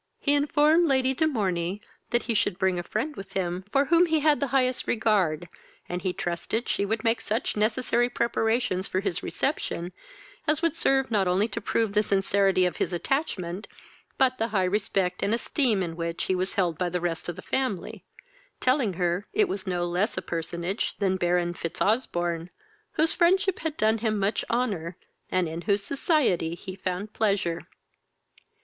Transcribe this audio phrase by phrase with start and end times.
[0.19, 4.07] He informed Lady de Morney that he should bring a friend with him for whom
[4.07, 5.47] he had the highest regard,
[5.87, 9.93] and he trusted she would make such necessary preparations for his reception,
[10.47, 13.67] as would serve not only to prove the sincerity of his attachment,
[14.17, 17.35] but the high respect and esteem in which he was held by the rest of
[17.35, 18.03] the family;
[18.59, 22.49] telling her it was no less a personage than Baron Fitzosbourne,
[22.93, 24.97] whose friendship had done him much honour,
[25.29, 27.67] and in whose society he found pleasure.